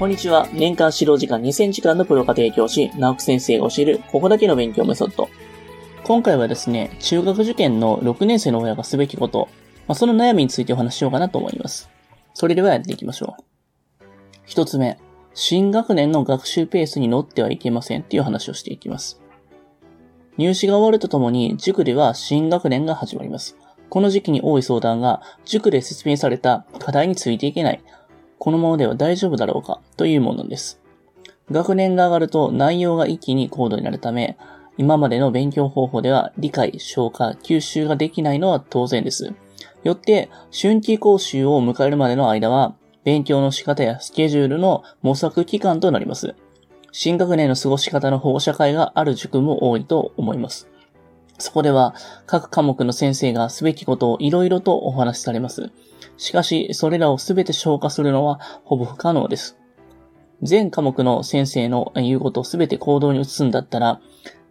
[0.00, 0.48] こんにちは。
[0.54, 5.28] 年間指導時間2000時間のプロ家庭教師、直木先生が教える、ここだけの勉強メソッド。
[6.04, 9.50] 今回はですね、中学受験の6年生の親がすべきこと、
[9.86, 11.90] まあ、その悩みについてお話ししようかなと思います。
[12.32, 14.04] それではやっていきましょう。
[14.46, 14.96] 一つ目、
[15.34, 19.20] 新学年の学習ペースに乗ってはいけませんっていう話をしていきます。
[20.38, 23.54] 入試が終わるとともに、塾では新学年が始まります。
[23.90, 27.82] この時期に多い相談が、塾で説明された課題についていけない、
[28.40, 30.80] このままでは大丈夫だろうか、というものです。
[31.50, 34.38] 学年が上がると内容が一気に高度になるため、
[34.78, 39.34] 今までの勉強方法では理解、消化、吸収ができないのは当然です。
[39.84, 46.34] よって、春季講習を迎えるまでの間は、勉強の仕方やスケジュールの模索期間となります。
[46.92, 50.66] 新学年の過ごし方の保護者会がある塾も多いと思います。
[51.36, 51.94] そこでは
[52.26, 55.70] 各科目の先生がすべきことをいろいろとお話しされます。
[56.16, 59.56] しかし、それらをすべて消化するのはほぼ不可能です。
[60.42, 64.00] 全科目の先生の言うことをすべて行動に移すんだったら、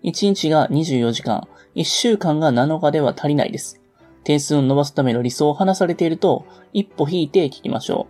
[0.03, 3.81] 1日が24時間、1週間が7日では足りないです。
[4.23, 8.07] 点数を伸ばすための理想を話されていると、一歩引いて聞きましょ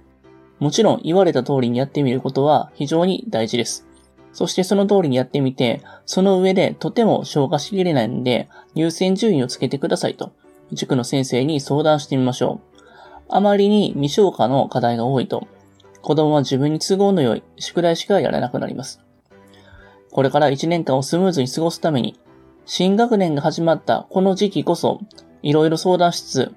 [0.59, 0.63] う。
[0.63, 3.87] もちろん言われた通りにやってみることは非常に大事です。
[4.33, 10.33] そしてその通りにやってみて、その上でとても消化しきれないので、優先順位をつけてくださいと、
[10.71, 12.68] 塾の先生に相談してみましょう。
[13.29, 15.47] あまりに未消化の課題が多いと、
[16.01, 19.01] 子供は自分に都合の良い宿題しかやらなくなります。
[20.11, 22.19] これから1年間をスムーズに過ごすために、
[22.65, 24.99] 新学年が始まったこの時期こそ、
[25.43, 26.51] いろいろ相談しつつ、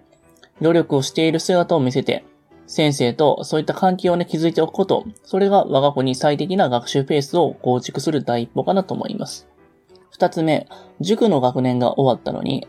[0.63, 2.25] 努力をしている姿を見せて、
[2.67, 9.47] 先生とそういった関係をね、築いておくこと、それが我が子に最適な学習ペースを構築する第一歩かなと思います。
[10.11, 10.67] 二つ目、
[11.01, 12.67] 塾の学年が終わったのに、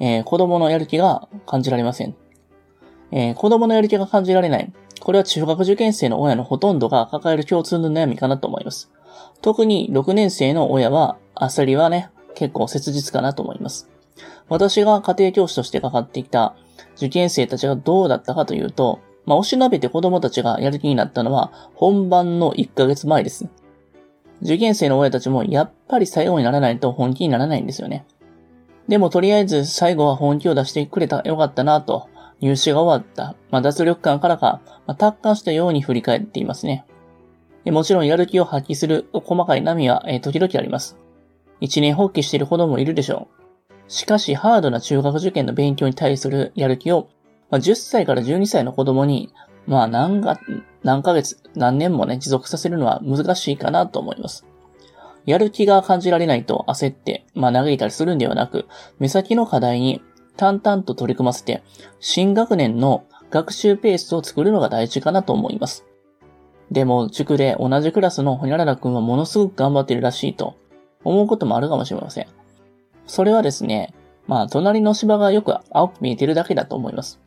[0.00, 2.16] えー、子供のやる気が感じられません。
[3.12, 4.72] えー、子供のやる気が感じられない。
[5.00, 8.90] これは中学受験生の親のほとんどが抱える共通の悩みかなと思います。
[9.42, 13.88] 特に6年生の親は、あさりはね、結構切実かなと思います。
[14.48, 16.54] 私が家庭教師としてかかってきた
[16.96, 23.48] 受験生たちがどうだったかというと、まあ、おしなべて子供たちがやる気になったのは本番の1ヶ月前です。
[24.42, 28.06] 受験生の親たちもやっぱり最後にならないと本気にならないんですよね。
[28.88, 32.08] でもとりあえず最後は本気を出してくれたらよかったなと、
[32.40, 36.84] 入試が終わった、まあ、脱力感からか、まあ、達観したように振り返っていますね。
[37.66, 40.96] もちろんやる気を発揮する細かい波は、えー、時々あります。
[41.60, 43.74] 一年放棄している子供もいるでしょう。
[43.88, 47.08] しかし、ハードな中学受験の勉強に対するやる気を
[47.50, 49.32] まあ、10歳から12歳の子供に、
[49.66, 50.38] まあ何が、
[50.82, 54.46] 何ヶ月、何年もね、持続させるのは難しいかなと思います。
[55.24, 58.66] やる気が感じられないと焦って、まあ嘆いたりするんではなく、
[58.98, 60.02] 目先の課題に
[60.36, 61.62] 淡々と取り組ませて、
[62.00, 65.84] 新学年の学習ペースを作るのが大事かなと思います。
[66.70, 70.56] でも、塾で同じクラスのホニャララ君はものすごく頑張ってるらしいと
[71.04, 72.26] 思うこともあるかもしれません。
[73.06, 73.94] それはですね、
[74.26, 77.20] まあ、隣の芝がよく青く見えてるだけだと思います。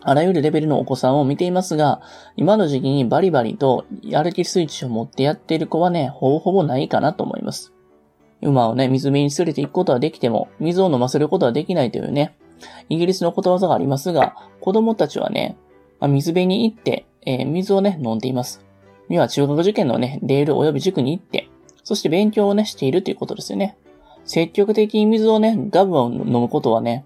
[0.00, 2.00] あらゆるレベルのお子さんを見ていますが、
[2.36, 7.72] 今の時期にバリバリとやる気スイッチを持ってやっている子はね、ほぼほぼないかなと思います。
[8.42, 12.36] 馬をね、水辺に連れて行くことはできても、水を飲ませることはできないというね、
[12.88, 15.56] イギリスのことわざがありますが、子供たちはね、
[16.00, 18.64] まあ、水辺に行って、えー、水をね、飲んでいます。
[19.08, 21.48] 要は中学受験のね、レール及び塾に行って、
[21.84, 23.76] そして勉強をね、しているということですよね。
[24.24, 27.04] 積極的に水をね、ガブガブ飲むことはね、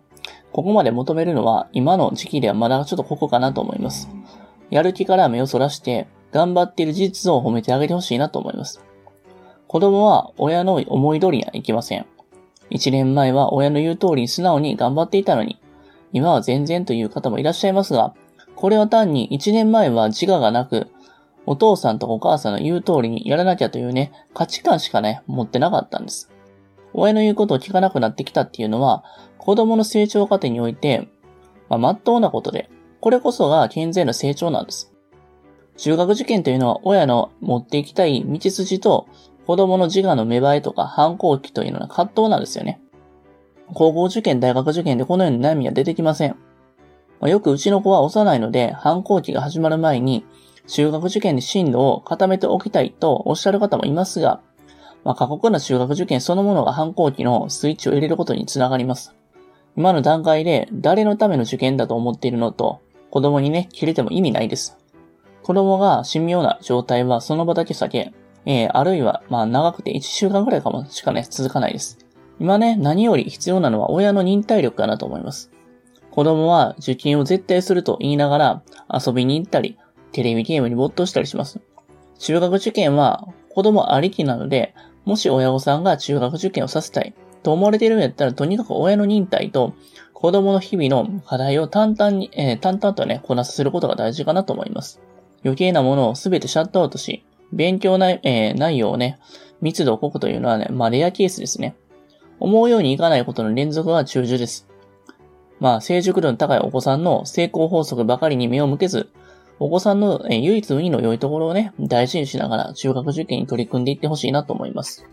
[0.52, 4.08] ここまで求めるのは今の時期ではまだちょっとここかなと思います。
[4.70, 8.84] やる気から目をそらして頑張っている事実を褒めてあげてほしいなと思います。
[9.70, 12.04] 子供は親の思い通りにはいきません。
[12.70, 15.60] 一年前は親の言う通りに素直に頑張っていたのに、
[16.12, 18.12] 今は全然という方もいらっしゃいますが、
[18.56, 20.88] これは単に一年前は自我がなく、
[21.46, 26.32] お父さんとお母さんの言う通りにやらなきゃというね、価値観しかね、持ってなかったんです。
[26.92, 29.04] 親の言うことを聞かなくなってきたっていうのは、
[29.38, 31.08] 子供の成長過程において、
[31.68, 32.68] まあ、真っ当なことで、
[33.00, 34.92] これこそが健全な成長なんです。
[35.76, 39.08] 中学受験というのは親の持っていきたい道筋と
[39.50, 42.80] 子供の自我の芽生えとか反抗期というのは葛藤なんですよね。
[43.74, 46.36] 高校受験、大学受験でこのような悩みは出てきません。
[47.22, 50.24] よくうちの子は幼いので反抗期が始まる前に
[50.68, 54.40] 中学受験に進路を固めておきたいとおっしゃる方もいますが、
[55.02, 59.16] まあ、過酷な中学受験そのものが反抗期のスイッチを入れることにつながります。
[59.76, 64.78] 今の段階で誰のための受験だと思っているのと、子供にね、切れても意味ないです。
[65.42, 68.12] 子供が神妙な状態はその場だけ避け、
[68.46, 71.98] えー、あるいは、まあ長くて1週間くらいかもしかね、続かないです。
[72.38, 75.50] 今ね、何より必要なのは親の忍耐力かなと思います。
[76.10, 79.78] 子供は受験を絶対すると言いながら遊びに行ったり、
[80.12, 81.60] テレビゲームに没頭したりします。
[82.18, 89.74] 中学受験は子供ありきなので、もし親御さんが中学受験をさせたいと思われているんやったら、とにかく親の忍耐と
[90.12, 95.00] 子供の日々の課題を淡々に、えー、淡々とね、こなさせることが大事かなと思います。
[95.44, 99.18] 余計なものをすべてシャットアウトし、勉強内、えー、内容をね、
[99.60, 101.74] 密度を濃くというのはね、まあレアケースですね。
[102.38, 104.66] 思うようにいかないことの連続が中受です。
[105.60, 109.10] まあ、成熟度の高いお子さんの成功法則ばかりに目を向けず、
[109.58, 115.06] お子さんの唯一無二の良いところをね、大事にしながら中学受験に取り組んでいってほしいなと思います。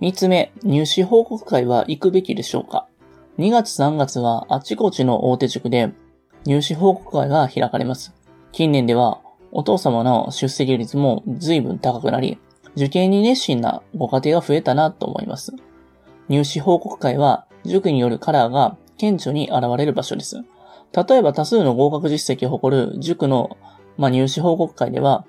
[0.00, 2.88] 三つ目、入試報告会は行くべきでしょうか
[3.36, 5.92] ?2 月3月はあちこちの大手塾で
[6.46, 8.14] 入試報告会が開かれます。
[8.52, 9.20] 近年では
[9.52, 12.38] お父様の出席率も随分高くなり、
[12.76, 15.52] 受験に熱心なご家庭が増えたなと思います。
[16.28, 20.42] 入試報告会は塾によるカラーが顕著に現れる場所です。
[20.92, 23.56] 例えば多数の合格実績を誇る塾の、
[23.96, 25.24] まあ、入試報告会では、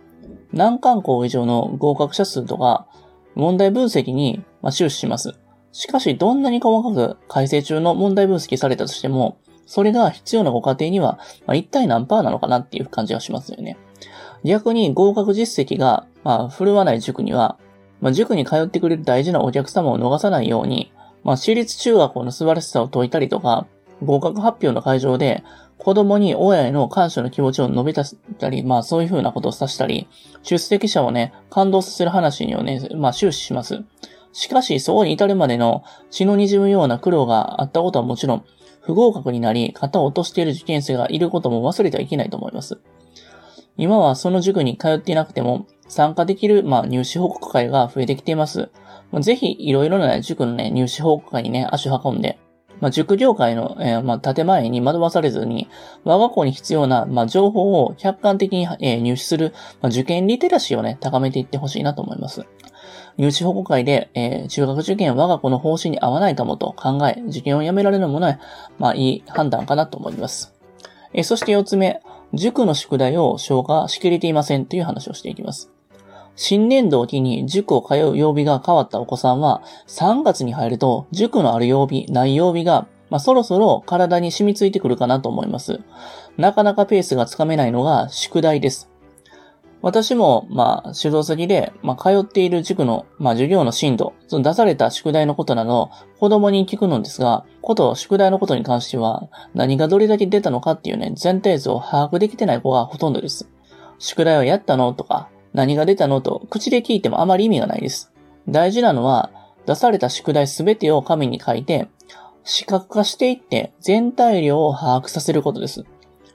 [0.53, 2.87] 難関校以上の合格者数とか、
[3.35, 5.39] 問題分析に、まあ終始します。
[5.71, 13.77] しかし、どんなに細かく改正中の問題分析されたとしても、それが必要なご家庭には、まあ、一体何パーなのかなっていう感じがしますよね。
[14.43, 17.57] 逆に合格実績が、まあ、振るわない塾には、
[18.01, 20.91] まあ、塾に通ってくれる大事なお客様を逃さないように、
[21.23, 23.67] まあ、私立中学校の素晴らしさを説いたりとか、
[24.01, 25.43] 合格発表の会場で、
[25.77, 30.07] 子供に親への感謝の気持ちを述べたり、まあそういう風なことをさしたり、
[30.43, 33.83] 出席者をね、感動させる話にはね、まあ終始します。
[34.33, 38.45] しかし、そこに至るまでの血の滲むような苦労があったことはもちろん、
[38.81, 42.79] 不合格になり、型を落としている受験生がいることも忘れてはいけないと思います。
[43.79, 48.69] 今はその塾に通っていなくても、参加できる、まあ、入試報告会が増えてきています。
[49.21, 52.37] ぜひ、いろいろな塾のね、入試報告会にね、足を運んで、
[52.79, 55.67] まあ、塾業界の、えー、まあ、建前に惑わされずに、
[56.03, 62.45] 我が校に必要な、まあ、情報を客観的に、えー、入手する、まあ、受験リテラシーをね、高めていってほしいなと思います。
[63.17, 68.39] 入試報告会で、えー、中学受験は我が子の方針に合わないかもと考え、受験をやめられるものは、
[68.77, 70.53] まあ、いい判断かなと思います。
[71.13, 72.01] えー、そして四つ目、
[72.33, 75.71] 塾の宿題を消化しきれていませんという話をしていきます。
[76.35, 85.81] 新年度を機に塾を通う曜日が変わったお子さんは、3月に入ると塾のある曜日、ない曜日が、まあ、そろそろ体に染みついてくるかなと思います。
[86.37, 88.88] なかなかペースがつかめないのが宿題です。
[89.81, 95.89] 私も、まあ、指導先で、まあ、通っている塾の、まあ、授業の進度、その出された宿題のことなど、
[96.19, 103.49] 子供に聞くのですが、こと、宿題のことに関しては、何がどれだけ出たのかっていうね、全体図を把握できてない子がほとんどです。
[103.99, 108.11] 宿題をやったのとか、何が出たのと口で聞いてもあまり意味がないです。
[108.49, 109.31] 大事なのは、
[109.65, 111.87] 出された宿題すべてを紙に書いて、
[112.43, 115.85] 視覚化していって全体量を把握させることです。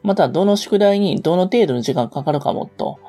[0.04, 3.00] また、どの宿題にどの程度の時間かかるかもと、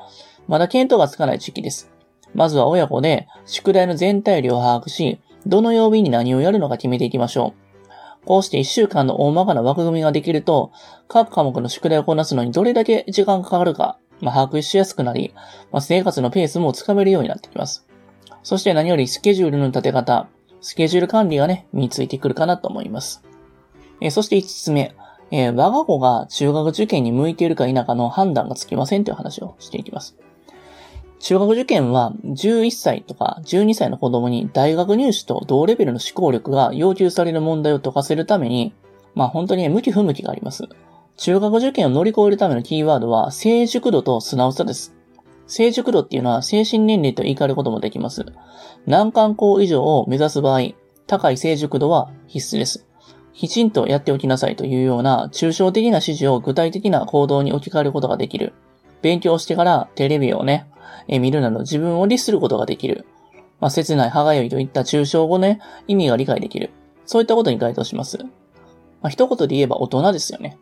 [0.48, 1.92] まだ見当がつかない時期です。
[2.34, 8.26] まずは親子で宿題の全体量を把握し、どの曜日に何をやるのか決めていきましょう。
[8.26, 10.72] こうして1週間の大まかな枠組みができると、
[11.06, 15.32] 各科目の宿題をこなすのにどれだけ時間がかかるかまあ、把握しやすくなり、
[15.70, 17.86] まあ、生活のペースもつかめるようになってきます。
[18.42, 20.28] そして何よりスケジュールの立て方、
[20.60, 23.22] スケジュール管理がね、身についてくるかなと思います。
[24.00, 24.94] え、そして5つ目、
[25.30, 30.16] えー、我が子が中学受験に向いているか否かの判断がつきませんという話をしていきます。
[31.18, 38.74] 中学受験は11歳とか12歳の子供に大学入試と同レベルの思考力が要求される問題を解かせるために、
[39.14, 40.64] まあ本当に向き不向きがあります。
[41.16, 44.94] 中学受験を乗り越えるためのキーワードは、成熟度と素直さです。
[45.46, 48.26] 成熟度っていうのは精神年齢と言い換えることもできます。
[48.86, 50.60] 難関校以上を目指す場合、
[51.06, 52.86] 高い成熟度は必須です。
[53.36, 58.54] きちんとやっておきなさいというような抽象的な指示を具体的な行動に置き換えることができる。
[59.02, 60.66] 勉強してからテレビをね、
[61.06, 63.04] え見るなど自分を律することができる。
[63.60, 66.70] まあ、切ない歯がゆいといった抽象語ね、意味が理解できる。
[67.04, 68.18] そういったことに該当します。
[68.18, 68.28] ま
[69.02, 70.56] あ、一言で言えば大人ですよね。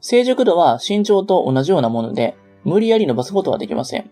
[0.00, 4.08] 成熟度は身長と同じようなもので、無理やり伸ばすことはできません。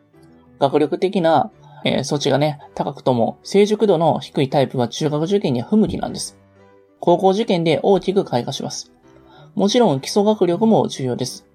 [0.58, 1.52] 学力的な、
[1.84, 6.36] えー、措置がね、高くとも、成熟度の低いタイプは中学受験には不向きなんです。
[7.00, 8.92] 高校受験で大きく開花します。
[9.54, 11.46] もちろん基礎学力も重要です。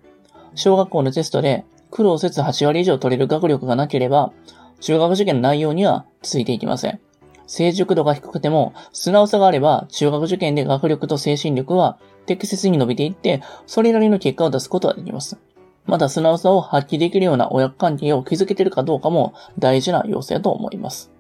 [0.56, 4.34] 小学校のテストで苦労せず8割以上取れる学力がなければ、
[4.80, 7.00] 中学受験の内容にはついていきません。
[7.46, 15.38] 成熟度が低くても、素直さがあれば、中学受験で学力と精神力は適切に伸びていって、それなりの結果を出すことができます。
[15.86, 21.12] また素直さを発揮できるような親子関係を築けているかどうかも大事な要素だと思います。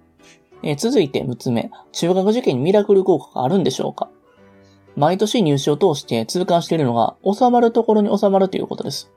[0.64, 4.10] えー、続いて6つ目、中学受験にミラクル効果があるんでしょうか？
[4.96, 9.12] 毎年入試を通して痛感しているのが、収まるところに収まるということです。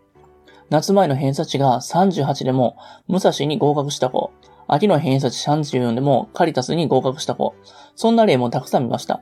[0.71, 2.77] 夏前の偏差値が38でも、
[3.09, 4.33] 武蔵に合格した子。
[4.67, 7.55] 秋の偏差値34でも、カリタスに合格した子。
[7.95, 9.21] そんな例もたくさん見ました。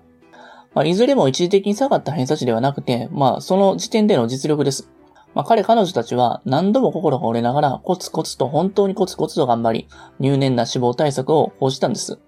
[0.75, 4.89] まあ、いずれも一時的に下がった偏差値ではなくて、まあ、その時点での実力です。
[5.35, 9.89] まあ、彼、彼女たちは何度も心が折れながらコツコツと本当にコツコツと頑張り、
[10.21, 12.19] 入念な死亡対策を講じたんです。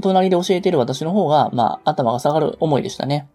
[0.00, 3.28] 隣で教えている私の方が、まあ、頭が下がる思いでしたね。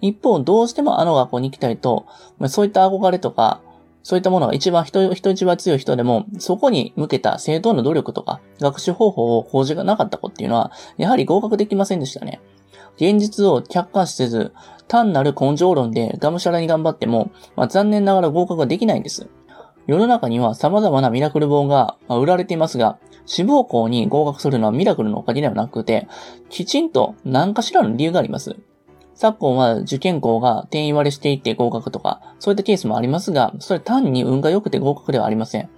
[0.00, 2.06] 一方、どうしてもあの学校に行きたいと、
[2.48, 3.60] そういった憧れとか、
[4.02, 12.40] そういったものが一番人、人一番強い人でも、そこに向けた正当な努力とか、学習方法を講じがなかった子っていうのは、やはり合格できませんでしたね。
[12.96, 14.52] 現実を客観視せず、
[14.88, 19.28] 単なる根性論でがむしゃらに頑張っても、まあ、残念ながら合格ができないんです。
[19.86, 26.08] 世の中には様々なミラクル本が売られていますが、志望校に合格するのはミラクルのおかげではなくて、
[26.50, 28.56] きちんと何かしらの理由があります。
[29.14, 35.68] 昨今は受験校が定員割れしていって合格とか、そういったケースもありますが、それ単に運が良くて合格ではありません。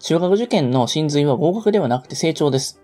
[0.00, 2.80] 中学受験の真髄は合格ではなくて成長です。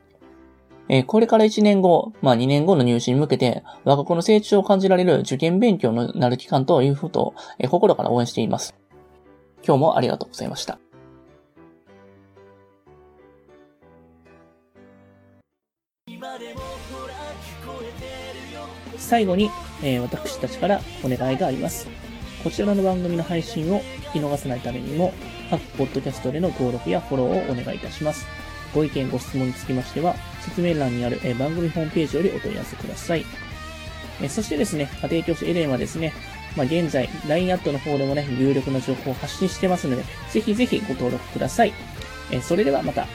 [0.88, 8.74] えー、これから1年後、まあ2年後の入試に向けて、我が子の成長を感じられる受験勉強になる期間ということ、えー、心から応援しています。
[9.66, 10.78] 今日もありがとうございました。
[18.98, 19.50] 最後に、
[19.82, 21.88] えー、私たちからお願いがあります。
[22.42, 23.80] こちらの番組の配信を
[24.12, 25.12] 聞き逃さないためにも、
[25.50, 28.26] 各ポッドキャストでの登録やフォローをお願いいたします。
[28.74, 30.14] ご意見、ご質問につきましては、
[30.46, 33.24] 説明欄にある、え、番組ホームページよりお問い合わせください。
[34.22, 36.12] え、そしてですね、家庭教師エレンはですね、
[36.56, 41.72] まあ、現在、LINE アットの方でもね、有力な情報を発信してますので、ぜひぜひご登録ください。
[42.30, 43.06] え、それではまた。